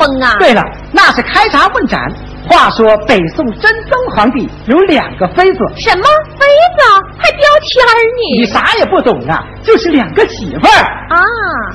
[0.00, 0.34] 崩啊？
[0.38, 2.00] 对了，那是开闸问斩。
[2.48, 6.02] 话说北宋真宗皇帝有两个妃子，什么
[6.38, 6.82] 妃子？
[7.18, 8.46] 还标签儿你呢？
[8.46, 11.16] 啥也不懂啊，就是两个媳妇儿。
[11.16, 11.22] 啊，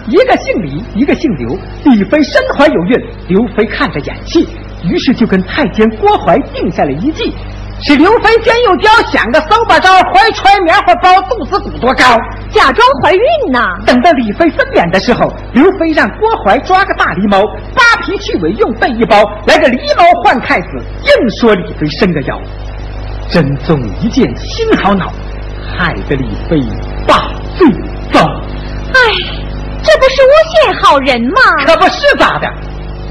[0.08, 1.58] 一个姓李，一个姓刘。
[1.86, 4.50] 李妃身怀有孕，刘妃看着眼气，
[4.84, 7.32] 于是就跟太监郭槐定下了一计，
[7.82, 12.04] 使刘妃尖又刁，想个馊把招，怀揣棉花包，肚子鼓多高。
[12.50, 13.60] 假装怀孕呢？
[13.86, 17.42] 等到李飞分娩的时候，刘飞让郭槐抓个大狸猫，
[17.76, 20.68] 扒皮去尾，用被一包，来个狸猫换太子，
[21.04, 22.40] 硬说李飞伸个腰。
[23.30, 25.12] 真宗一见心好恼，
[25.78, 26.58] 害得李飞
[27.06, 27.68] 把罪
[28.14, 28.22] 遭。
[28.22, 29.00] 哎，
[29.84, 31.66] 这不是诬陷好人吗？
[31.66, 32.48] 可不是咋的？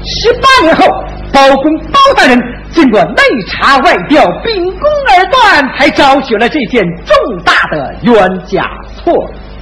[0.03, 0.85] 十八年后，
[1.31, 2.39] 包公包大人
[2.75, 9.13] 经过内查外调，秉公而断，才昭雪了这件重大的冤假错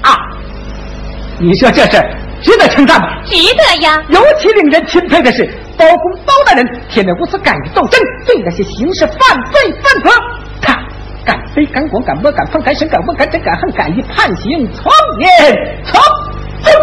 [0.02, 0.12] 案。
[1.38, 2.04] 你说这事
[2.42, 3.08] 值得称赞吗？
[3.24, 4.04] 值得呀。
[4.10, 5.46] 尤其令人钦佩的是，
[5.78, 10.10] 包公包大人铁面无私，敢于斗争，对那些刑事犯罪分子，
[10.60, 10.76] 他
[11.24, 15.30] 敢飞敢滚敢摸敢碰敢审敢问敢审敢恨敢于判刑，从严
[15.86, 16.02] 从
[16.64, 16.74] 重。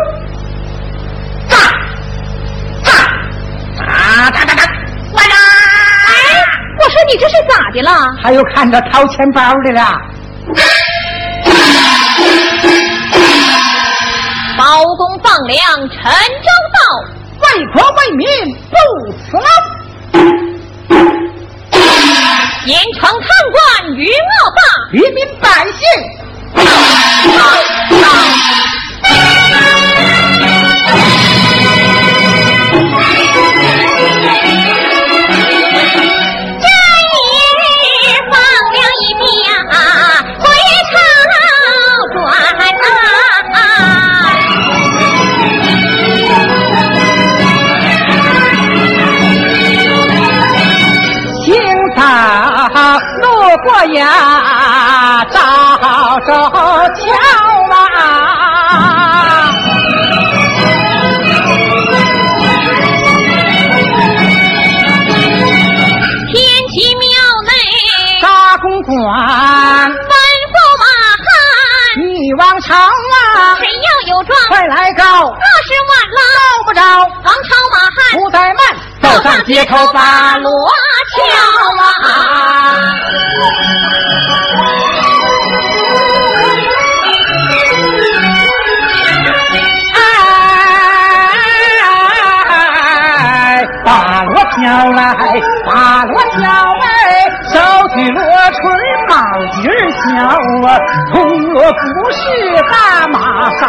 [1.48, 1.56] 炸
[3.74, 4.59] 炸炸炸炸
[7.10, 7.90] 你这是咋的了？
[8.22, 9.84] 还有看着掏钱包的了！
[14.56, 16.78] 包公放粮陈州到，
[17.40, 17.44] 为
[17.74, 18.28] 国为民
[18.70, 18.76] 不
[19.10, 19.42] 辞劳，
[22.66, 23.58] 严惩贪官
[23.96, 24.14] 与恶
[24.54, 24.60] 霸。
[24.92, 25.82] 渔民百姓
[72.40, 75.04] 王朝啊，谁要有状，快来告！
[75.04, 76.18] 那是晚了。
[76.40, 78.58] 告不着，王朝马汉不怠慢，
[79.02, 80.70] 走上街头把锣锣
[81.12, 81.18] 敲
[81.82, 81.84] 啊！
[93.52, 94.56] 哎，把锣敲
[94.92, 94.98] 来，
[95.66, 96.40] 把锣敲
[96.74, 96.84] 来，
[97.52, 97.54] 手
[97.94, 98.60] 举锣锤
[99.60, 100.00] 卯劲儿小
[100.66, 100.80] 啊，
[101.12, 101.20] 铜
[101.52, 102.18] 锣不是
[102.70, 103.62] 大马哨，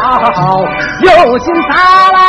[1.02, 1.76] 又心打
[2.12, 2.20] 来，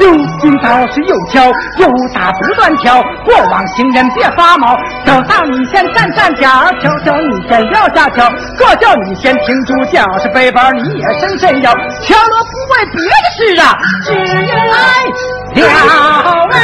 [0.00, 0.04] 又
[0.38, 1.42] 进倒是又敲，
[1.78, 4.76] 又打不断敲，过往行人别发毛，
[5.06, 6.48] 走到你先站站脚，
[6.82, 14.62] 瞧瞧你先撂下桥，坐轿你先停住脚，是背包你也伸伸腰，敲锣不为别的事啊，只因来
[15.54, 15.64] 了
[16.52, 16.56] 哎，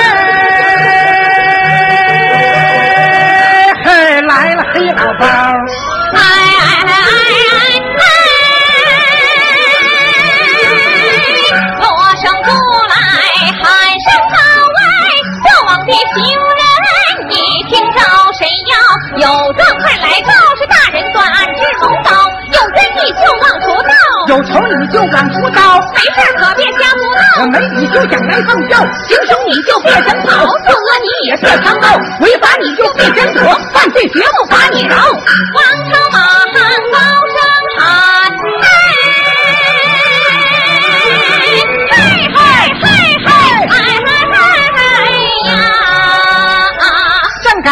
[3.83, 5.25] 嘿来了黑老包。
[15.95, 16.35] 的行
[16.85, 17.37] 人你
[17.69, 17.99] 听着，
[18.39, 18.75] 谁要
[19.29, 22.11] 有状快来告，是大人断案之谋刀，
[22.53, 23.95] 有冤你就往出道，
[24.29, 27.21] 有仇你就往出刀，没事可别瞎胡闹。
[27.41, 28.77] 我没你就想来奉教，
[29.07, 31.89] 行凶你就别想跑，作恶你也别常告，
[32.21, 33.43] 违法你就别真躲，
[33.73, 34.97] 犯罪绝不把你饶。
[34.97, 36.55] 王朝马汉
[36.93, 37.14] 高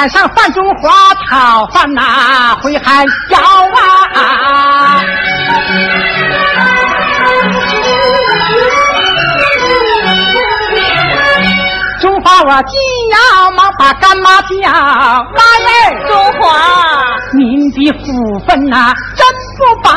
[0.03, 3.39] 赶上范中华讨饭呐，挥汗摇
[4.21, 5.01] 啊！
[12.45, 12.77] 我急
[13.13, 16.59] 要忙把干妈叫，妈耶，中华，
[17.35, 19.25] 您的福分呐真
[19.57, 19.91] 不薄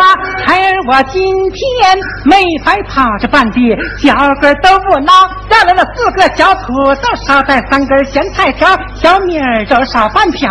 [0.00, 0.14] 啊！
[0.46, 1.20] 孩儿我今
[1.50, 5.12] 天没白趴着半地，脚跟都不挠，
[5.48, 10.48] 带来了四个小土豆，捎带三根咸菜条，小米粥少半瓢，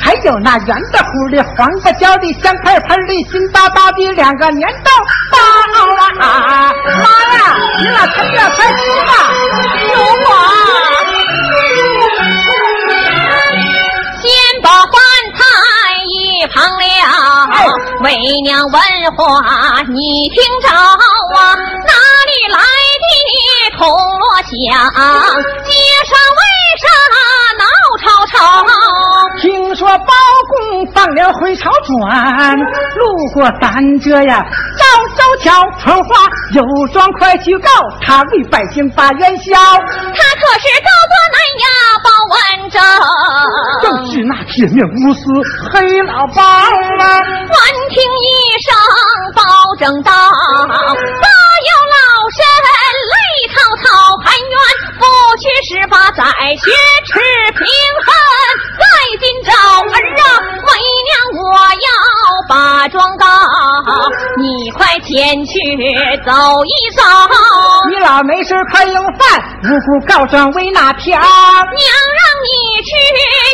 [0.00, 4.90] 还有那圆的糊的、黄瓜焦的、香喷喷的、新叨叨的两个年豆
[5.30, 5.38] 包
[6.20, 6.72] 啊！
[6.84, 7.04] 妈
[7.36, 8.26] 呀，你俩趁
[18.42, 18.80] 娘问
[19.16, 21.92] 话你听着啊，哪
[22.26, 22.58] 里来
[23.00, 23.08] 的
[23.78, 24.50] 铜锣响？
[25.64, 25.72] 街
[26.06, 26.42] 上为
[26.80, 26.84] 啥
[28.04, 28.68] 闹吵吵？
[29.40, 30.12] 听说包
[30.48, 34.44] 公放了回朝转，路过咱这呀，
[34.78, 34.84] 赵
[35.16, 36.62] 州桥传话，有
[36.92, 37.70] 状快去告，
[38.02, 39.52] 他为百姓把冤消。
[39.54, 41.64] 他可是高坐南衙
[42.04, 42.36] 报文
[42.70, 42.78] 正，
[43.82, 45.20] 正是那铁面无私
[45.72, 47.04] 黑老包啊！
[47.20, 47.56] 闻
[47.90, 48.26] 听一
[48.62, 48.68] 声
[49.34, 49.40] 包
[49.78, 51.26] 正道，早
[51.68, 51.72] 有
[53.50, 54.54] 泪滔滔，含冤
[54.98, 55.02] 不
[55.38, 56.22] 去十八载，
[56.54, 56.70] 血
[57.06, 57.18] 耻
[57.52, 57.66] 平
[58.06, 58.08] 衡
[58.78, 58.82] 在
[59.18, 59.50] 今朝
[59.80, 60.24] 儿啊！
[60.54, 60.70] 为
[61.08, 61.88] 娘我要
[62.48, 63.26] 把状告，
[64.38, 65.52] 你快前去
[66.24, 66.30] 走
[66.64, 67.02] 一走。
[67.90, 71.18] 你老没事快用饭，无辜告状为哪条？
[71.18, 72.90] 娘让你去，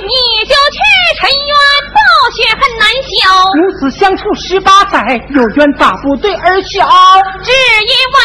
[0.04, 0.78] 你就去，
[1.20, 1.56] 沉冤
[1.94, 1.98] 报
[2.36, 3.16] 血恨难消。
[3.54, 6.86] 母子相处十八载，有冤咋不对儿小？
[7.42, 8.18] 只因为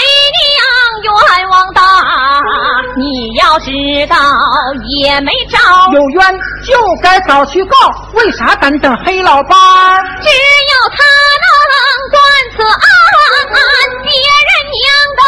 [0.51, 0.60] 娘
[1.03, 1.81] 冤枉大，
[2.97, 3.71] 你要知
[4.07, 4.15] 道
[4.99, 5.57] 也没招。
[5.91, 7.75] 有冤就该早去告，
[8.13, 10.01] 为啥咱等黑老八？
[10.21, 11.03] 只有他
[11.71, 11.79] 能
[12.11, 12.21] 断
[12.55, 12.85] 此案，
[14.03, 14.11] 别
[14.47, 14.81] 人娘
[15.17, 15.21] 都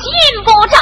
[0.00, 0.04] 信
[0.44, 0.76] 不着。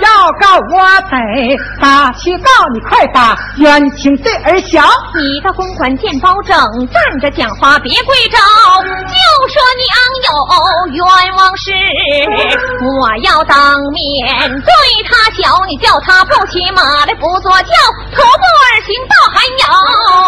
[0.00, 4.82] 要告我得打去告你，快把冤情对儿小。
[5.14, 6.56] 你到公馆见包拯，
[6.88, 9.16] 站着讲话别跪着，就
[9.48, 9.90] 说娘
[10.26, 10.30] 有
[10.94, 11.72] 冤枉事，
[13.00, 14.70] 我要当面对
[15.08, 17.72] 他小，你叫他不骑马来不坐轿，
[18.12, 19.62] 徒步而行到还有。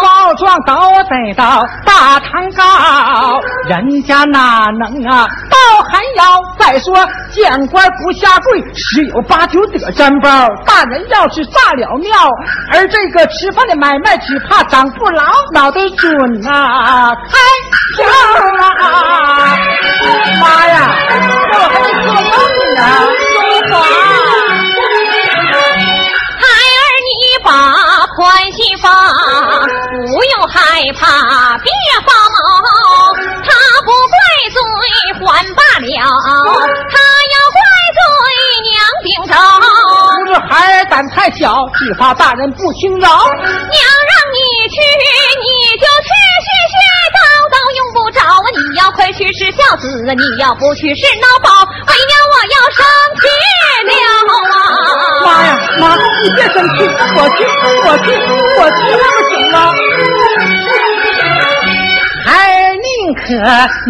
[0.01, 6.41] 告状都得到大堂告，人家哪能啊到还要？
[6.57, 6.95] 再说
[7.31, 10.29] 见官不下跪，十有八九得沾包。
[10.65, 12.09] 大人要是炸了庙，
[12.73, 15.23] 而这个吃饭的买卖只怕长不牢，
[15.53, 17.37] 脑袋准啊、开
[17.97, 18.07] 票
[18.79, 19.57] 啊！
[20.41, 20.95] 妈呀，
[21.51, 22.31] 这我还没做梦
[22.75, 22.79] 呢！
[23.33, 23.37] 中
[23.69, 23.73] 华，
[26.39, 26.43] 孩
[26.77, 27.13] 儿你
[27.43, 27.47] 把
[28.15, 28.19] 宽
[28.53, 28.85] 心放，
[30.07, 30.55] 不用害
[30.99, 31.05] 怕，
[31.59, 31.67] 别
[32.05, 32.35] 发毛。
[33.43, 33.47] 他
[33.83, 34.15] 不怪
[34.53, 34.55] 罪
[35.19, 35.21] 还
[35.55, 35.85] 罢了，
[40.91, 43.07] 胆太小，只怕大人不轻饶。
[43.07, 44.75] 娘让你去，
[45.39, 45.47] 你
[45.79, 46.11] 就去，
[46.43, 46.75] 絮絮
[47.15, 47.17] 叨
[47.47, 48.43] 叨用不着啊！
[48.51, 51.49] 你要快去是孝子，你要不去是孬宝。
[51.87, 52.83] 为娘我要生
[53.21, 53.23] 气
[53.87, 53.89] 了
[54.51, 54.59] 啊！
[55.23, 55.49] 妈呀，
[55.79, 56.83] 妈，你别生气，
[57.15, 57.47] 我去，
[57.87, 58.11] 我去，
[58.59, 59.55] 我去，那么行吗？
[62.23, 62.85] 孩儿宁
[63.15, 63.25] 可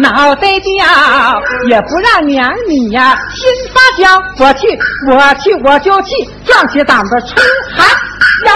[0.00, 0.72] 脑袋掉，
[1.68, 4.02] 也不让娘你呀心发焦。
[4.38, 4.66] 我去，
[5.06, 6.08] 我去，我就去，
[6.52, 7.42] 壮起胆子冲
[7.74, 7.82] 还
[8.44, 8.52] 要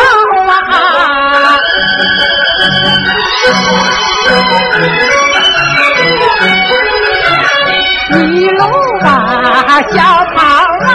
[0.71, 0.71] 啊！
[8.13, 8.61] 一路
[9.03, 9.09] 把
[9.91, 9.97] 小
[10.35, 10.39] 跑
[10.85, 10.89] 啊！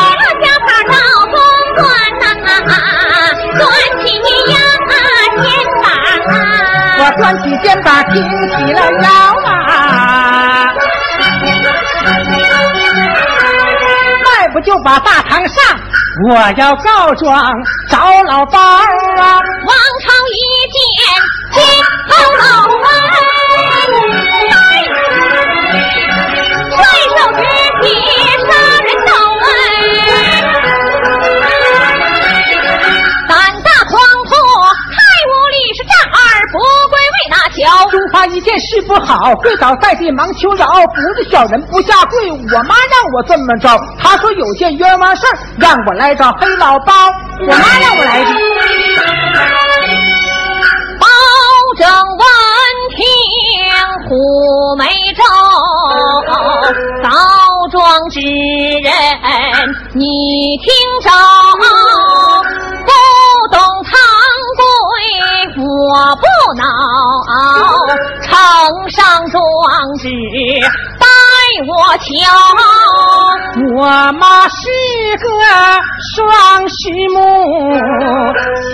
[0.00, 0.92] 一路小跑到
[1.26, 1.36] 公
[1.76, 1.84] 馆
[2.20, 2.24] 呐，
[3.58, 3.62] 端
[4.00, 4.04] 起
[4.50, 4.54] 呀
[5.42, 5.44] 肩
[5.82, 5.84] 膀
[6.30, 6.32] 啊。
[6.98, 8.14] 我端起肩膀，挺
[8.48, 9.06] 起了腰
[9.44, 9.48] 啊！
[14.24, 15.64] 再不就把大堂上，
[16.22, 17.52] 我要告状
[17.90, 19.40] 找老包啊！
[19.66, 20.38] 王朝一
[20.70, 20.76] 见
[21.52, 21.58] 金
[22.08, 22.42] 头老
[22.84, 22.86] 啊，
[26.70, 26.78] 帅
[27.16, 27.42] 手执
[27.82, 27.84] 铁
[37.56, 37.86] 为哪条？
[37.90, 42.30] 中华一见事不好，跪倒在地忙求饶，不是小人不下跪。
[42.30, 43.68] 我妈让我这么着，
[43.98, 46.92] 她说有件冤枉事儿让我来找黑老包，
[47.40, 48.30] 我妈让我来的。
[51.00, 51.06] 保
[51.76, 52.24] 证闻
[52.96, 53.02] 听
[54.08, 54.84] 虎眉
[55.14, 55.22] 皱，
[57.02, 57.08] 告
[57.70, 58.92] 状之人
[59.94, 60.02] 你
[60.62, 61.10] 听着，
[61.58, 61.92] 不懂堂
[62.84, 63.23] 规我
[65.94, 66.22] 我不
[66.56, 66.66] 恼，
[68.20, 68.28] 呈
[68.90, 69.40] 上状
[70.00, 70.08] 纸
[70.98, 71.06] 待
[71.68, 72.04] 我瞧。
[73.76, 73.80] 我
[74.14, 74.58] 妈是
[75.22, 75.24] 个
[76.16, 76.82] 双须
[77.14, 77.16] 母，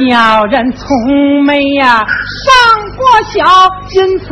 [0.08, 2.06] 小人从没呀
[2.46, 2.48] 上
[2.96, 4.24] 过小，因此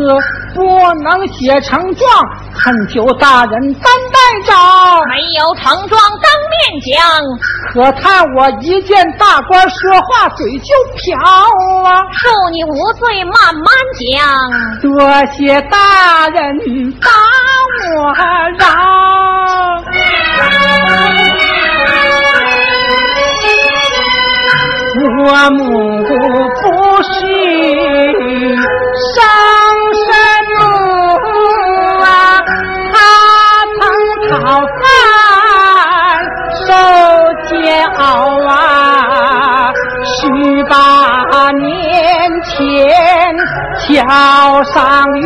[0.54, 0.64] 不
[1.02, 2.10] 能写成状，
[2.54, 4.54] 恳求大人担待着。
[5.10, 6.96] 没有成状当面讲，
[7.78, 11.16] 可叹我一见大官说话嘴就瓢
[11.84, 12.02] 啊！
[12.10, 14.02] 恕你无罪，慢慢讲。
[14.82, 14.88] 多
[15.32, 16.58] 谢大人
[17.00, 17.06] 把
[17.86, 18.12] 我
[18.58, 18.60] 饶。
[25.00, 25.62] 我母
[26.02, 26.66] 不
[27.04, 27.08] 是
[29.14, 29.16] 生
[43.88, 43.96] 叫
[44.64, 45.22] 上遇，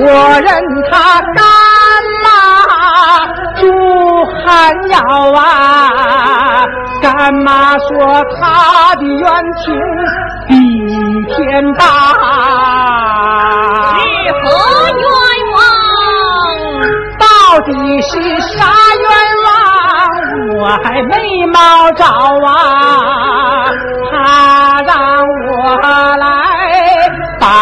[0.00, 0.04] 我
[0.40, 0.52] 认
[0.90, 0.92] 他
[1.32, 1.42] 干
[2.22, 2.26] 妈
[3.56, 3.62] 煮
[4.44, 4.44] 寒
[4.90, 4.94] 药
[5.32, 5.40] 啊。
[7.00, 7.88] 干妈说
[8.38, 9.24] 他的冤
[9.64, 9.74] 情
[10.46, 10.52] 比
[11.34, 11.80] 天大，
[13.96, 14.04] 是
[14.42, 14.44] 何
[15.00, 15.04] 冤
[15.54, 15.56] 枉？
[17.18, 17.24] 到
[17.64, 17.70] 底
[18.02, 18.52] 是啥
[19.00, 19.04] 冤
[19.44, 19.48] 枉？
[20.60, 21.12] 我还没
[21.46, 21.56] 毛
[21.92, 22.50] 着啊！
[24.10, 24.12] 他
[24.82, 24.92] 让
[25.48, 25.50] 我
[26.18, 26.21] 来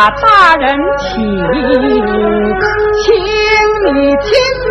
[0.00, 1.14] 把大人请，
[3.02, 3.12] 请
[3.85, 4.66] 你亲自。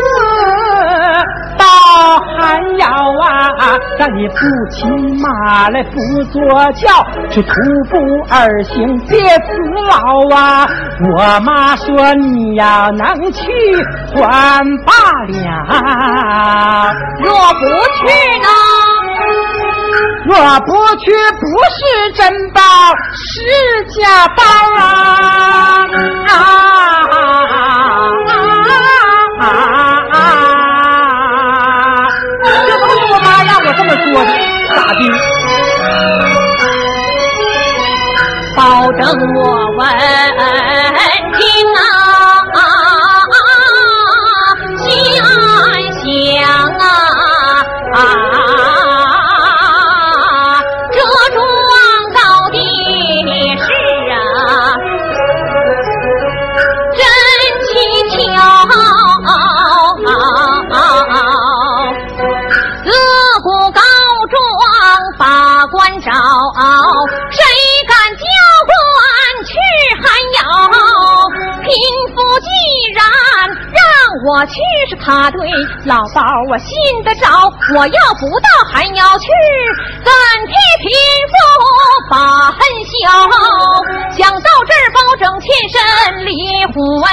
[1.56, 1.66] 到
[2.18, 2.88] 寒窑
[3.22, 4.40] 啊，让你不
[4.72, 4.88] 骑
[5.22, 6.00] 马来不
[6.32, 7.52] 坐轿，是徒
[7.92, 8.00] 步
[8.32, 9.46] 而行，别辞
[9.88, 9.94] 劳
[10.36, 10.66] 啊！
[11.16, 13.46] 我妈说你要能去
[14.16, 14.94] 还罢
[15.28, 18.08] 了，若不去
[18.42, 18.48] 呢？
[20.30, 21.44] 我不去不
[21.76, 21.80] 是
[22.14, 22.62] 真包
[23.14, 24.44] 是假包
[24.78, 24.84] 啊。
[26.22, 26.70] 啊
[32.42, 34.32] 这都是我妈让我这么说的
[34.76, 35.02] 咋的
[38.56, 39.02] 保证
[39.36, 39.40] 我
[39.78, 39.82] 问
[41.38, 41.42] 你
[74.40, 74.54] 我去，
[74.90, 75.42] 是他对
[75.84, 76.70] 老包我信
[77.04, 77.28] 得着。
[77.76, 79.28] 我要不到还要去，
[80.02, 80.10] 怎
[80.48, 80.90] 替贫
[81.28, 81.34] 妇
[82.10, 82.16] 把
[82.48, 83.12] 恨消？
[84.16, 85.78] 想到这儿，包拯欠身
[86.26, 86.32] 离
[86.74, 87.12] 虎哎。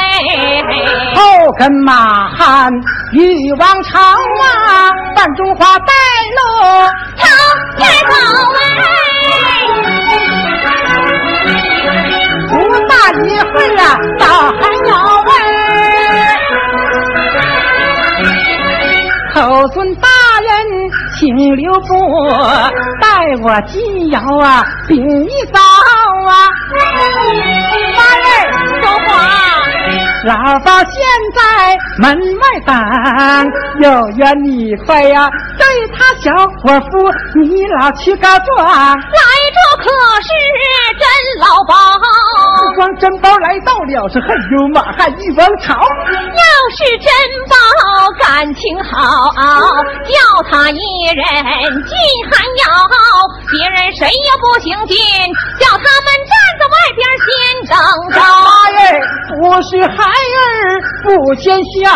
[1.17, 2.73] 后跟马汉
[3.11, 5.93] 欲王朝啊，半中华带
[6.37, 6.41] 路
[7.17, 7.27] 朝
[7.77, 8.15] 天走
[8.55, 8.63] 哎。
[13.25, 13.83] 一会儿啊，
[14.19, 14.27] 到
[19.37, 20.09] 口孙大
[20.41, 20.49] 人
[21.15, 21.95] 请留步，
[23.03, 26.49] 待我进窑啊，禀一遭啊。
[27.95, 28.27] 大人
[28.81, 29.13] 说话。
[30.25, 30.97] 老包现
[31.35, 32.75] 在门外等，
[33.83, 35.29] 有缘你快呀，
[35.59, 38.67] 对他小伙夫，你老去告状。
[38.67, 38.97] 来
[39.53, 39.91] 这可
[40.23, 40.29] 是
[40.99, 41.07] 真
[42.97, 45.75] 珍宝，来到了，是恨有马汉一王朝。
[45.77, 46.43] 要
[46.75, 47.09] 是珍
[47.49, 47.55] 宝
[48.19, 49.31] 感情好，
[50.05, 50.17] 叫
[50.51, 50.81] 他一
[51.13, 51.25] 人
[51.85, 51.93] 进
[52.31, 52.67] 寒窑，
[53.51, 54.97] 别人谁也不行进，
[55.61, 56.09] 叫他们
[56.47, 57.27] 站在外边先
[57.67, 57.75] 等
[58.15, 58.17] 着。
[58.23, 58.79] 妈耶，
[59.35, 61.91] 不是孩儿不见笑，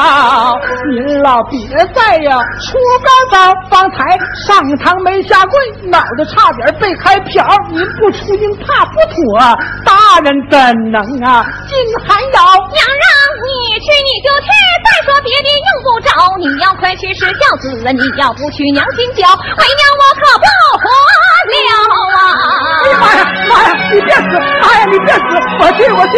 [0.90, 1.58] 您老别
[1.94, 7.46] 在呀，出高招，方才上堂没下跪，脑袋差点被开瓢。
[7.70, 9.38] 您不出音怕不妥，
[9.84, 10.58] 大人怎
[10.90, 12.40] 能啊进寒窑？
[12.72, 13.06] 娘让
[13.46, 14.48] 你去你就去，
[14.84, 16.10] 再说别的用不着。
[16.38, 20.44] 你要快去是孝子，你要不去娘心焦，为娘我可不
[20.78, 21.32] 活了啊！
[21.50, 23.14] 哎呀妈呀
[23.48, 24.20] 妈呀，你别死！
[24.40, 25.20] 哎呀你别死！
[25.60, 26.12] 我去我去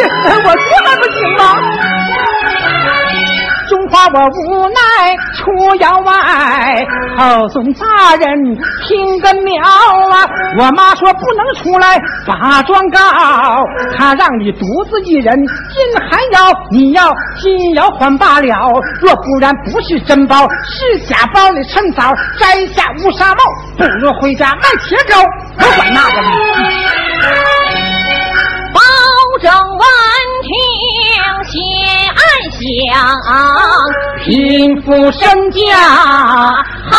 [0.44, 1.42] 我去还不行吗？
[3.68, 6.84] 中华我无奈出窑外，
[7.16, 10.28] 后孙大人听个妙啊！
[10.58, 12.98] 我妈说不能出来把状告，
[13.96, 15.46] 她让你独自一人进
[15.98, 17.10] 寒窑，你要
[17.40, 18.72] 进窑还罢了。
[19.00, 20.36] 若不然，不是真包
[20.66, 23.40] 是假包，你趁早摘下乌纱帽，
[23.78, 25.14] 不如回家卖铁钩。
[25.56, 27.61] 我管那个，保
[29.42, 29.82] 正闻
[30.42, 30.50] 听
[31.50, 32.31] 谢。
[32.50, 32.60] 想，
[34.24, 35.60] 贫富身价
[36.90, 36.92] 还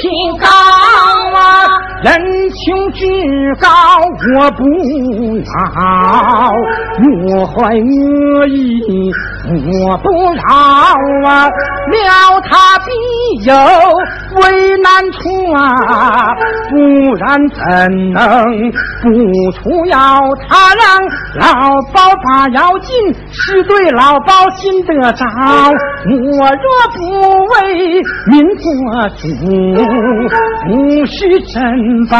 [0.00, 0.46] 挺高
[1.38, 1.40] 啊，
[2.02, 2.08] 人
[2.50, 3.04] 穷志
[3.60, 3.68] 高
[4.36, 4.62] 我不
[5.38, 5.46] 恼，
[7.34, 8.52] 我怀恶意
[9.48, 10.40] 我不饶
[11.28, 11.48] 啊，
[11.90, 12.90] 料他必
[13.44, 13.54] 有
[14.40, 15.18] 为难处
[15.54, 16.34] 啊，
[16.70, 16.74] 不
[17.16, 17.56] 然怎
[18.12, 18.22] 能？
[19.02, 19.08] 不
[19.52, 20.84] 出要他让
[21.36, 22.96] 老包把要紧，
[23.30, 25.24] 是对老包心得着。
[26.38, 26.64] 我若
[26.94, 26.98] 不
[27.52, 27.54] 为
[28.28, 28.64] 民做
[29.16, 29.22] 主，
[30.66, 30.70] 不
[31.06, 31.14] 是
[31.52, 31.54] 珍
[32.08, 32.16] 宝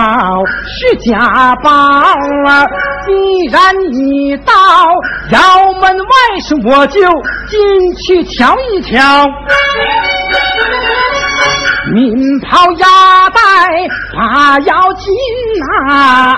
[0.66, 0.74] 是
[1.08, 2.66] 假宝啊！
[3.06, 3.56] 既然
[3.92, 4.52] 你到
[5.30, 5.38] 窑
[5.80, 6.04] 门外
[6.40, 7.00] 时，我就
[7.48, 8.92] 进去瞧一瞧。
[11.94, 13.38] 民袍压带
[14.12, 15.04] 把腰紧
[15.60, 16.36] 呐，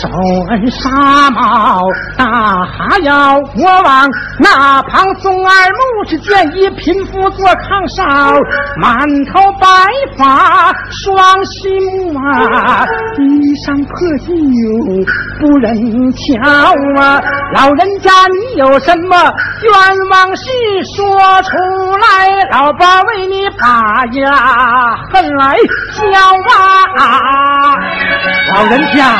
[0.00, 0.08] 手
[0.50, 1.82] 恩纱帽
[2.16, 4.08] 大哈腰，我往
[4.38, 8.02] 那旁松二木是见一贫妇做炕哨，
[8.80, 9.66] 满头白
[10.16, 12.84] 发双细目啊，
[13.18, 14.30] 衣裳破旧
[15.40, 15.74] 不忍
[16.12, 16.20] 瞧
[17.00, 17.20] 啊，
[17.54, 19.16] 老人家你有什么
[19.62, 19.72] 冤
[20.10, 20.50] 枉事
[20.96, 21.50] 说出
[21.96, 25.56] 来，老八为你把呀恨来
[25.92, 26.02] 消
[26.98, 27.76] 啊！
[28.54, 29.18] 老人家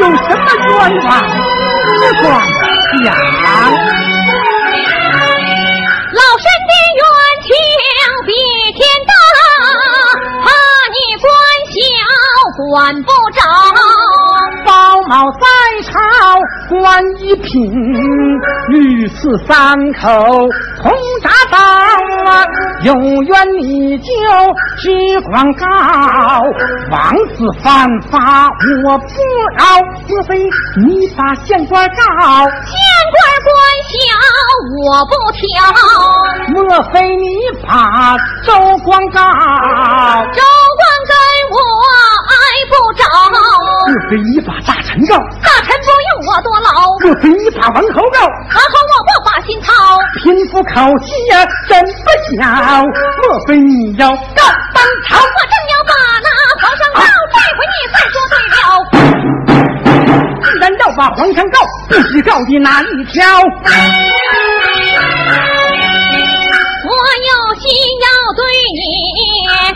[0.00, 0.70] 有什么冤
[1.04, 1.10] 枉，
[1.86, 2.24] 只管
[3.04, 3.06] 讲。
[6.12, 7.00] 老身的冤
[7.42, 7.48] 情
[8.26, 8.30] 比
[8.72, 9.12] 天大，
[10.42, 10.46] 怕
[10.90, 11.24] 你官
[11.70, 11.74] 小
[12.56, 13.40] 管不着。
[14.64, 15.46] 包茅在
[15.90, 15.98] 朝
[16.68, 17.50] 官一品，
[18.70, 20.08] 御赐三口
[20.82, 20.92] 红
[21.22, 21.58] 铡刀
[22.30, 22.44] 啊！
[22.82, 24.04] 有冤你就
[24.78, 25.66] 只管告，
[26.90, 28.48] 王子犯法
[28.84, 29.04] 我不
[29.56, 29.60] 饶。
[30.08, 30.36] 莫非
[30.84, 31.94] 你把县官告？
[31.94, 32.76] 县
[33.12, 33.50] 官官
[33.88, 33.92] 小
[34.84, 35.40] 我不挑。
[36.48, 36.58] 莫
[36.92, 37.26] 非你
[37.66, 38.50] 把周
[38.84, 39.20] 光告？
[40.32, 40.40] 周
[40.78, 41.12] 官跟
[41.50, 41.56] 我
[41.88, 41.96] 挨
[42.68, 43.02] 不着。
[43.86, 45.16] 莫非你把大臣告？
[45.42, 46.68] 大臣不用我多劳。
[47.00, 48.18] 莫非你把王侯告？
[48.22, 49.72] 王侯我不把心操。
[50.22, 52.40] 贫妇口气呀真不小。
[52.84, 54.16] 莫非你要告
[54.74, 55.16] 当朝？
[55.16, 56.28] 我正要把那
[56.60, 57.00] 皇上告，
[57.32, 58.56] 这回你再说对了。
[60.42, 61.56] 既然要把皇上告，
[61.88, 63.26] 不知告的哪一条？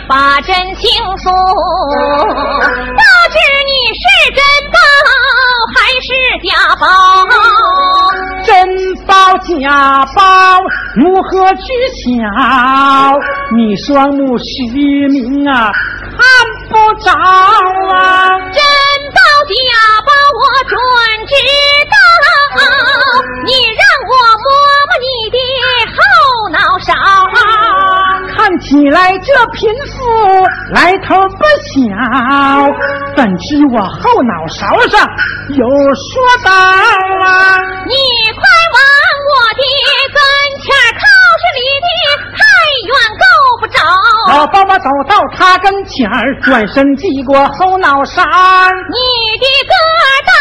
[0.07, 4.01] 把真情说，不知你是
[4.33, 4.39] 真
[4.71, 4.77] 宝
[5.75, 6.07] 还是
[6.47, 6.87] 假宝？
[8.45, 8.47] 真
[9.05, 10.19] 宝假宝
[10.95, 11.61] 如何知
[12.05, 12.15] 晓？
[13.57, 14.43] 你双目失
[14.73, 15.69] 明啊，
[16.15, 16.19] 看
[16.69, 16.71] 不
[17.03, 17.19] 着啊！
[18.39, 18.63] 真
[19.11, 19.51] 宝假
[20.05, 20.77] 宝我准
[21.27, 21.33] 知
[21.91, 21.95] 道，
[23.45, 24.45] 你让我摸
[24.87, 25.37] 摸你的
[25.91, 25.99] 后
[26.51, 26.93] 脑勺。
[28.37, 29.97] 看起来这贫妇
[30.71, 31.89] 来头不小，
[33.15, 35.09] 怎知我后脑勺上
[35.57, 37.57] 有说道啊？
[37.87, 37.95] 你
[38.35, 38.41] 快
[38.73, 38.77] 往
[39.27, 39.63] 我的
[40.13, 40.21] 跟
[40.61, 41.01] 前靠，
[41.41, 41.87] 是离得
[42.37, 42.39] 太
[42.85, 43.25] 远够
[43.59, 43.75] 不着。
[44.29, 48.21] 老爸爸走到他跟前儿，转身记过后脑勺。
[48.21, 48.99] 你
[49.39, 49.73] 的个
[50.27, 50.31] 大，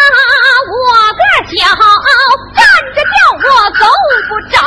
[0.70, 0.84] 我
[1.16, 1.22] 个
[1.56, 1.64] 小，
[2.54, 2.62] 站
[2.94, 3.40] 着叫我
[3.80, 3.82] 够
[4.28, 4.60] 不着。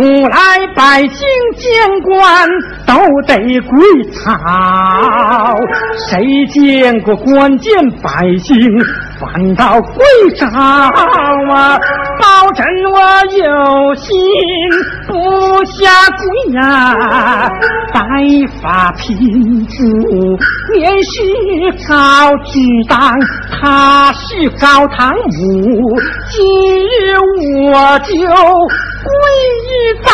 [0.00, 2.48] 古来百姓见官
[2.86, 2.94] 都
[3.26, 4.32] 得跪草，
[6.08, 7.70] 谁见过官见
[8.02, 8.56] 百姓
[9.20, 10.02] 反倒跪
[10.36, 11.78] 朝啊？
[12.18, 12.98] 保证我
[13.36, 14.16] 有心
[15.06, 17.52] 不下跪呀！
[17.92, 18.00] 白
[18.62, 19.06] 发贫
[19.66, 19.84] 妇
[20.74, 21.20] 年事
[21.86, 22.58] 高，只
[22.88, 25.94] 当他是高堂母，
[26.30, 26.40] 今
[26.86, 27.18] 日
[27.70, 28.14] 我就
[29.04, 29.10] 跪
[29.66, 29.68] 一
[30.04, 30.10] 遭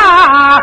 [0.00, 0.60] 啊！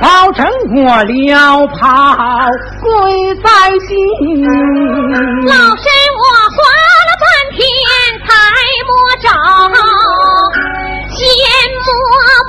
[0.00, 1.80] 保证我撩袍
[2.82, 3.48] 跪在
[3.88, 3.90] 地。
[5.46, 5.84] 老身
[6.18, 6.56] 我花
[7.06, 7.58] 了半天
[8.26, 8.28] 才
[8.86, 8.90] 摸
[9.22, 9.24] 着，
[11.16, 11.18] 先
[11.84, 11.88] 摸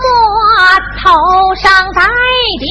[0.03, 0.05] 摸
[1.01, 1.05] 头
[1.55, 1.99] 上戴
[2.59, 2.63] 的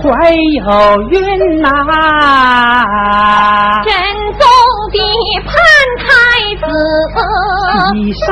[0.00, 1.14] 怀有孕
[1.60, 1.68] 呐，
[3.84, 3.92] 正
[4.38, 4.42] 宗
[4.92, 4.96] 的
[5.44, 5.50] 潘
[5.98, 6.06] 太
[6.56, 6.64] 子，
[7.94, 8.22] 衣裳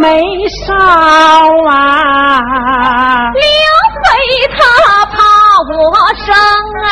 [0.00, 0.02] 没
[0.66, 0.74] 少
[1.70, 1.72] 啊。
[3.34, 3.40] 刘
[4.02, 4.04] 妃
[4.56, 4.58] 她
[5.06, 5.14] 怕
[5.70, 5.72] 我
[6.16, 6.26] 生
[6.82, 6.84] 儿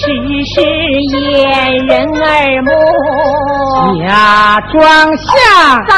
[0.00, 0.04] 其
[0.44, 0.62] 实是
[1.30, 1.38] 掩
[1.86, 2.26] 人耳
[2.62, 2.68] 目，
[4.02, 4.08] 假
[4.72, 4.78] 装
[5.16, 5.28] 下
[5.88, 5.92] 栽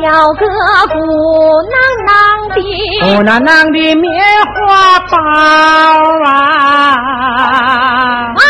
[0.00, 0.42] 了个
[0.92, 0.96] 鼓
[1.72, 1.74] 囊
[2.06, 2.10] 囊
[2.54, 2.56] 的
[3.00, 4.06] 鼓囊囊的棉
[4.46, 5.16] 花包
[6.24, 6.28] 啊。
[8.36, 8.42] 爱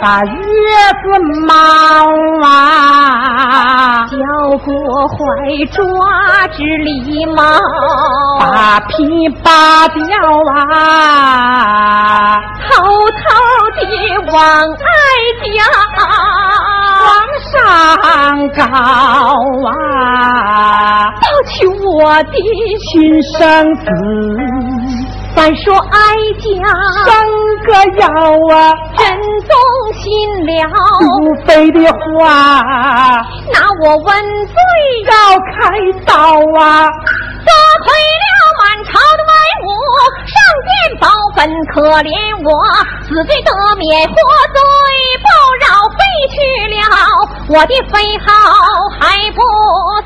[0.00, 0.32] 把月
[1.02, 1.04] 子
[1.46, 1.52] 猫
[2.42, 4.16] 啊，交
[4.58, 5.14] 过怀
[5.72, 5.76] 抓
[6.48, 7.42] 之礼貌。
[8.38, 10.02] 把皮扒掉
[10.54, 12.68] 啊，偷
[13.10, 13.20] 偷
[13.76, 13.82] 地
[14.32, 14.36] 往
[14.72, 14.84] 哀
[15.42, 15.56] 家
[17.04, 17.08] 往
[17.42, 17.52] 上
[18.50, 18.58] 告
[19.68, 19.70] 啊，
[21.22, 22.32] 要求我的
[22.78, 22.90] 亲
[23.22, 23.34] 生
[23.76, 23.84] 子。
[25.36, 25.98] 反说哀
[26.40, 26.48] 家
[27.04, 27.12] 生
[27.66, 27.68] 个
[28.00, 28.08] 妖
[28.56, 29.04] 啊，真
[29.46, 29.52] 动
[30.00, 30.02] 心
[30.46, 30.50] 了。
[30.98, 31.04] 不
[31.44, 32.24] 飞的话，
[33.52, 34.06] 拿我问
[34.46, 34.56] 罪，
[35.04, 35.12] 要
[35.52, 35.54] 开
[36.06, 36.14] 刀
[36.58, 36.88] 啊！
[37.44, 37.52] 得
[37.84, 38.26] 罪了
[38.58, 39.20] 满朝的
[39.66, 39.74] 我
[40.26, 41.42] 上殿保本，
[41.74, 42.50] 可怜我
[43.02, 44.14] 死罪得免，活
[44.54, 44.58] 罪
[45.24, 45.26] 不
[45.64, 45.98] 饶飞
[46.30, 46.36] 去
[46.70, 46.78] 了。
[47.48, 48.26] 我的飞号
[49.00, 49.02] 还
[49.32, 49.42] 不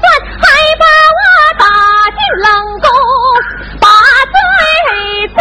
[0.00, 0.04] 算，
[0.40, 0.44] 还
[0.80, 0.84] 把
[1.18, 1.20] 我
[1.58, 1.64] 打
[2.16, 2.48] 进冷
[2.80, 2.88] 宫，
[3.80, 3.86] 把
[4.32, 4.38] 罪
[5.36, 5.40] 遭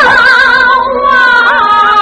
[1.08, 1.99] 啊！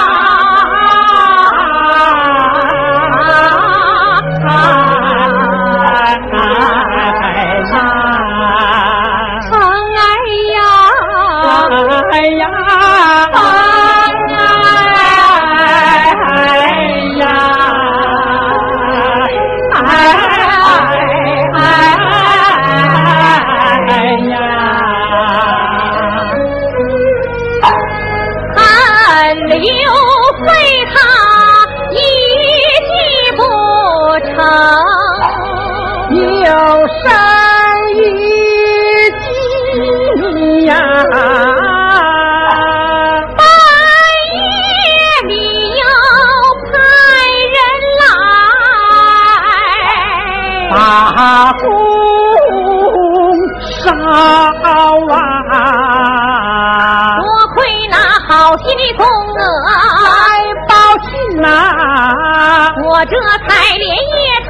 [62.97, 63.15] 我这
[63.47, 63.95] 才连夜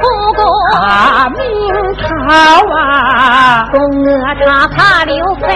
[0.32, 1.38] 宫，把明
[1.96, 2.06] 朝
[2.74, 4.08] 啊，宫娥
[4.42, 5.52] 他怕刘备，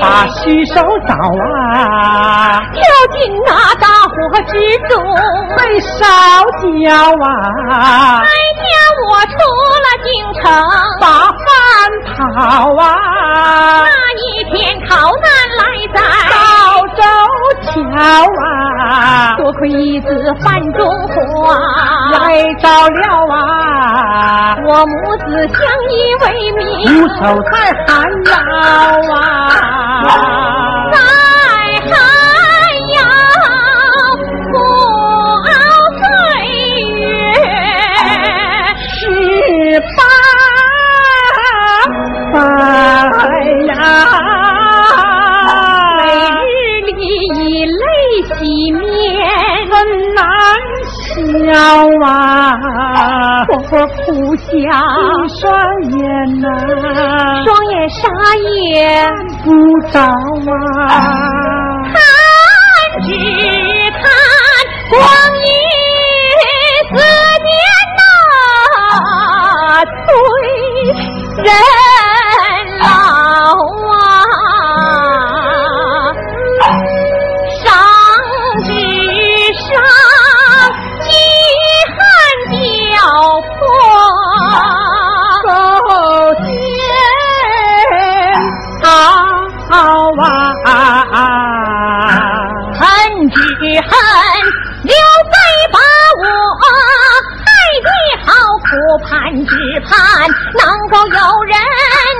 [0.00, 0.74] 把虚手
[1.08, 2.80] 找啊，跳
[3.12, 4.54] 进那大火之
[4.88, 5.02] 中，
[5.56, 6.06] 被烧
[6.62, 8.22] 焦啊。
[8.22, 8.62] 哀家
[9.08, 9.34] 我出
[9.82, 10.08] 了京
[10.40, 10.46] 城，
[11.00, 11.44] 把饭
[12.14, 12.14] 讨
[12.76, 12.86] 啊。
[14.50, 15.26] 天逃难
[15.58, 15.60] 来
[15.94, 15.96] 在
[16.30, 16.34] 高
[16.96, 17.02] 州
[17.62, 17.70] 桥
[18.44, 20.06] 啊，多亏一子
[20.40, 21.14] 范中华。
[22.12, 22.16] 来
[22.62, 23.00] 到了
[23.34, 24.56] 啊！
[24.64, 25.58] 我母子相
[25.90, 26.62] 依为命，
[26.94, 27.54] 无守在
[27.86, 27.86] 寒
[28.26, 28.32] 窑
[29.14, 29.16] 啊，
[30.92, 30.94] 在
[31.80, 31.90] 寒
[32.94, 32.98] 窑
[34.52, 34.54] 过
[35.98, 36.00] 岁
[36.92, 36.94] 月。
[38.98, 39.00] 十
[39.96, 39.98] 八
[42.32, 42.34] 载
[53.66, 53.74] 啊，我
[54.04, 54.46] 苦笑，
[55.40, 55.42] 双
[55.90, 55.98] 眼
[56.40, 56.46] 呐，
[57.44, 58.00] 双眼啥
[58.52, 58.64] 也
[59.44, 59.46] 不
[59.90, 61.25] 着啊，看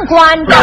[0.07, 0.55] 人管到。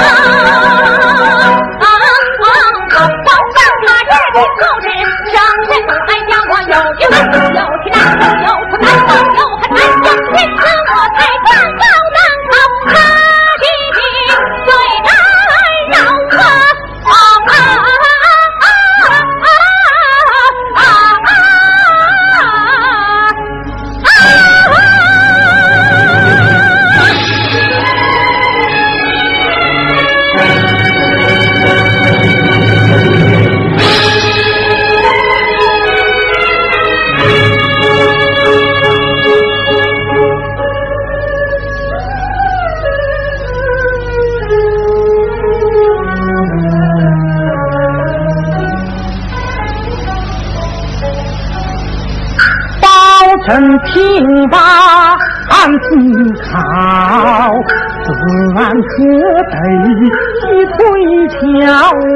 [2.93, 4.86] 方丈他日的后日，
[5.32, 5.36] 生
[5.67, 7.13] 前不爱养我，有一恨，
[7.53, 9.12] 有气难受，有苦难当，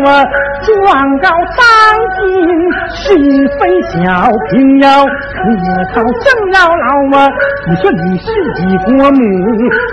[0.08, 0.24] 啊！
[0.64, 0.74] 状
[1.20, 1.60] 告当
[2.16, 2.22] 今
[2.96, 3.04] 是
[3.60, 3.96] 非小，
[4.50, 5.12] 平要可
[5.94, 6.84] 考正要牢
[7.18, 7.18] 啊！
[7.68, 9.20] 你说你是几国母，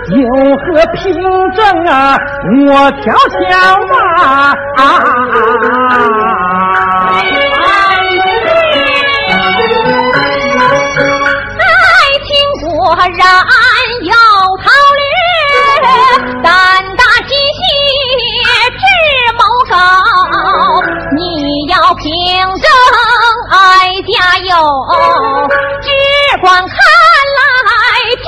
[0.09, 0.21] 有
[0.57, 1.03] 何凭
[1.51, 1.93] 证啊？
[2.67, 2.69] 我
[3.01, 3.13] 调
[3.49, 3.53] 笑
[4.77, 4.79] 啊！
[12.61, 12.99] 果然
[25.81, 25.89] 只
[26.41, 26.69] 管看
[27.37, 27.39] 来，
[28.15, 28.27] 只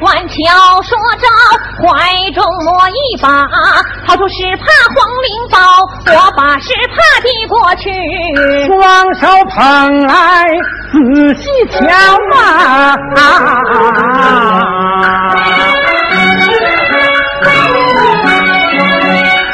[0.00, 0.32] 管瞧，
[0.82, 1.24] 说着
[1.80, 1.86] 怀
[2.32, 3.46] 中摸一把，
[4.06, 4.64] 掏出是怕
[4.94, 5.58] 黄灵宝，
[6.14, 7.90] 我把是怕递过去，
[8.66, 10.12] 双手捧来
[10.92, 10.96] 仔
[11.34, 11.76] 细瞧
[12.36, 12.38] 啊。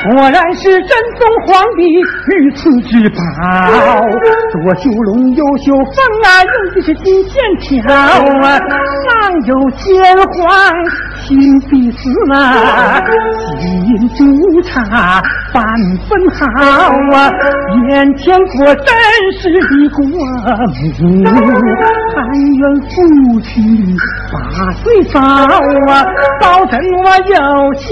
[0.04, 1.82] 果然是真宗皇帝
[2.28, 3.16] 御赐之宝，
[4.52, 9.08] 左绣龙，右绣凤啊，用的是金线条啊，上
[9.46, 9.82] 有鲜
[10.34, 10.70] 花，
[11.22, 13.00] 心必死啊，
[13.58, 15.22] 金银珠茶
[15.54, 15.64] 半
[16.06, 16.42] 分好
[17.16, 17.30] 啊，
[17.88, 18.94] 眼前果真
[19.40, 20.14] 是一国母，
[22.14, 22.22] 但
[22.58, 22.92] 愿夫
[23.40, 23.52] 妻
[24.30, 25.18] 八岁早
[25.90, 26.04] 啊，
[26.42, 27.88] 保证我有心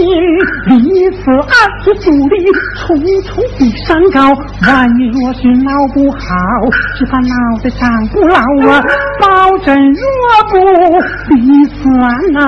[0.66, 1.72] 离此案。
[2.04, 2.36] 努力
[2.86, 4.20] 重重比山高，
[4.66, 6.18] 万一若是闹不好，
[6.96, 8.38] 只怕脑袋长不牢
[8.70, 8.82] 啊！
[9.20, 10.02] 保证若
[10.50, 10.56] 不
[11.34, 11.92] 离算
[12.32, 12.38] 呐，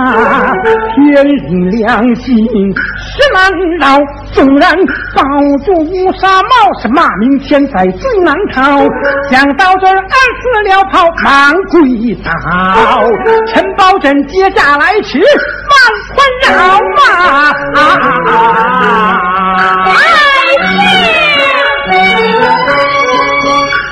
[0.95, 1.37] 天理
[1.79, 3.99] 良心是难饶。
[4.33, 4.75] 纵然
[5.15, 5.23] 保
[5.65, 6.49] 住乌纱帽，
[6.83, 8.79] 是骂名千载最难逃。
[9.31, 10.05] 想到这儿，俺
[10.41, 12.31] 死了跑，忙跪倒。
[13.47, 15.21] 陈包拯接下来迟，
[15.71, 15.75] 万
[16.15, 16.17] 宽
[16.57, 17.03] 饶嘛！
[18.65, 18.69] 爱
[20.65, 20.73] 情，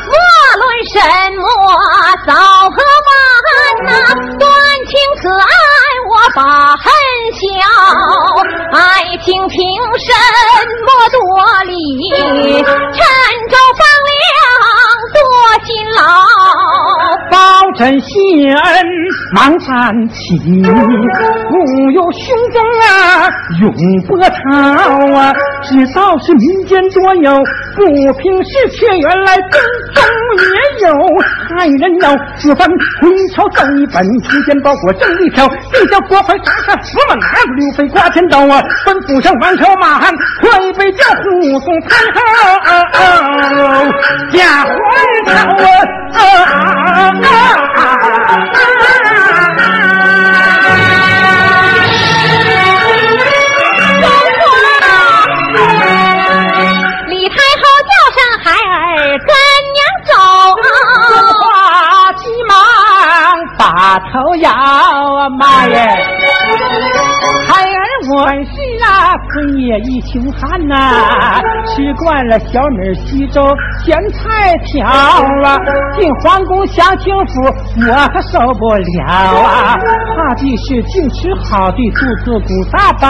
[0.09, 0.15] 莫
[0.57, 0.97] 论什
[1.37, 1.45] 么
[2.27, 2.31] 早
[2.71, 2.77] 和
[3.09, 3.11] 晚
[3.85, 3.91] 呐，
[4.39, 4.43] 断
[4.89, 5.45] 情可爱
[6.09, 6.41] 我把
[6.77, 6.85] 恨
[7.37, 7.41] 消。
[8.73, 8.81] 爱
[9.23, 9.61] 情凭
[9.99, 10.09] 什
[10.87, 11.21] 么多
[11.65, 11.75] 礼？
[12.15, 13.05] 陈
[13.51, 14.21] 州放粮
[15.13, 15.21] 多
[15.67, 16.01] 辛劳，
[17.73, 18.87] 保真谢恩
[19.35, 23.31] 忙站起，不有雄风啊
[23.61, 23.73] 永
[24.07, 24.27] 波涛
[25.17, 25.33] 啊。
[25.63, 27.33] 知道是民间多有
[27.77, 27.85] 不
[28.19, 29.61] 平事，却原来正
[29.95, 30.05] 中
[30.39, 30.93] 也有
[31.49, 32.69] 害人要此番
[33.01, 42.21] 回朝奏一本，出见包裹正一条，地叫国快杀杀驸马，拿着刘飞挂天刀啊，吩咐上王朝马汉，快备叫护送太后
[44.31, 44.71] 驾回
[45.27, 46.02] 朝啊！
[46.13, 46.19] 啊
[47.23, 47.27] 啊
[47.63, 47.87] 啊，
[57.09, 58.73] 李太后叫声孩儿
[59.19, 59.31] 跟
[59.73, 60.13] 娘走，
[61.09, 61.43] 说话
[62.15, 62.51] 急忙
[63.59, 63.63] 把
[64.11, 65.77] 头摇，啊，妈耶，
[67.49, 67.79] 孩儿
[68.11, 68.13] 我。
[68.85, 70.75] 啊，村野一穷汉呐，
[71.67, 73.43] 吃惯了小米稀粥
[73.85, 75.57] 咸菜条啊，
[75.99, 77.43] 进皇宫享清福
[77.89, 79.05] 我可受不了
[79.43, 79.77] 啊！
[80.17, 83.07] 怕的是净吃好的，肚子鼓大包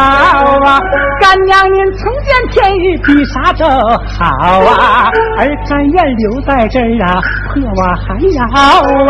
[0.67, 0.81] 啊！
[1.21, 3.67] 干娘您从见天日比啥都
[4.07, 7.21] 好啊，儿甘愿留在这儿啊，
[7.53, 8.45] 破瓦还要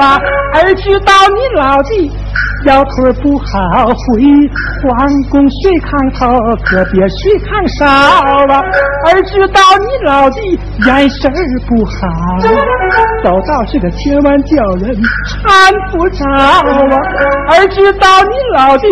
[0.00, 0.18] 啊，
[0.54, 2.10] 儿知道你老弟。
[2.64, 4.22] 腰腿不好，回
[4.82, 6.30] 皇宫睡炕头，
[6.64, 8.62] 可别睡炕梢啊！
[9.06, 10.38] 儿知道你老弟
[10.86, 11.30] 眼神
[11.66, 11.90] 不好，
[13.24, 14.94] 走道是个千万叫人
[15.42, 15.46] 搀
[15.90, 16.62] 不着啊！
[17.50, 18.86] 儿知道你老弟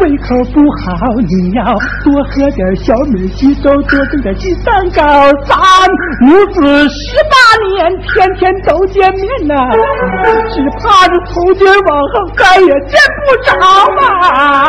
[0.00, 0.90] 胃口不好，
[1.28, 1.64] 你要
[2.04, 5.56] 多喝点小米稀粥，多炖点鸡蛋糕，咱
[6.20, 7.34] 母子十八
[7.68, 9.54] 年天天都见面呐，
[10.50, 12.74] 只怕是从今往后再也。
[12.84, 13.50] 见不着
[14.06, 14.68] 啊！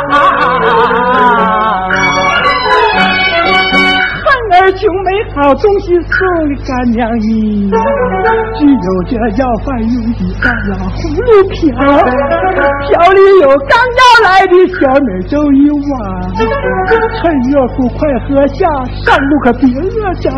[4.56, 6.16] 孩儿穷没好东西送
[6.48, 7.70] 给干娘你，
[8.58, 11.76] 只有这要饭用的大老葫芦瓢，
[12.88, 15.92] 瓢里有刚要来的小米粥一碗，
[17.20, 18.66] 趁热乎快喝下，
[19.04, 20.32] 上路可别饿着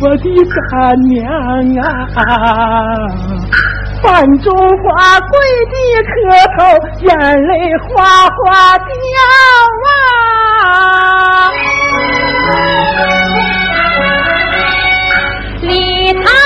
[0.00, 0.24] 我的
[0.70, 1.26] 干娘
[1.82, 1.84] 啊！
[4.00, 5.34] 范中华跪
[5.72, 5.74] 地
[6.06, 6.14] 磕
[6.56, 6.62] 头，
[7.00, 7.50] 眼泪
[7.88, 7.90] 哗
[8.28, 8.86] 哗掉
[10.62, 11.50] 啊！
[16.06, 16.45] 李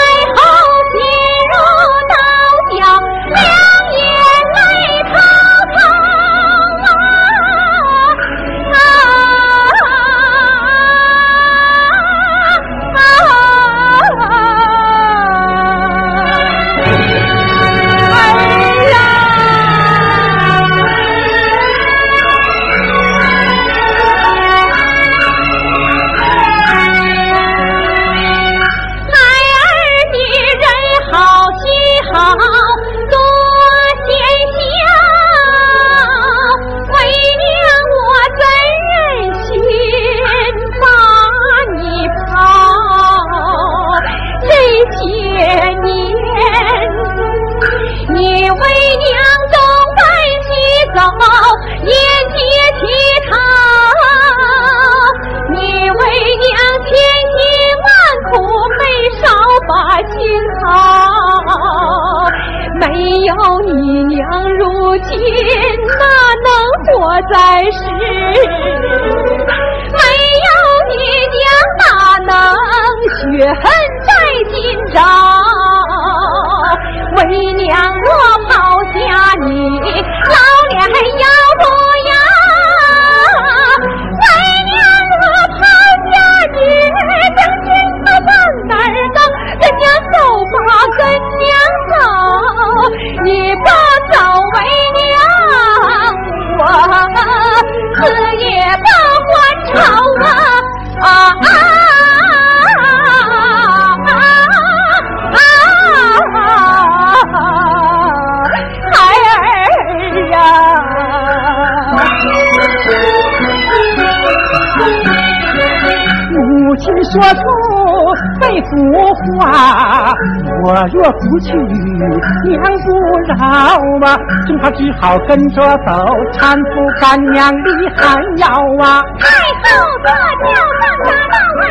[124.62, 125.92] 他只好跟着走
[126.32, 128.00] 搀扶干娘你还
[128.38, 128.46] 腰
[128.82, 129.00] 啊。
[129.18, 129.26] 太
[129.62, 129.66] 后
[130.02, 131.64] 坐轿上大道啊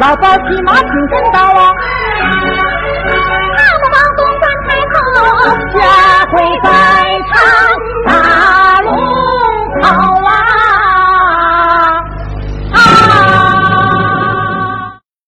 [0.00, 1.70] 老包骑马挺身高啊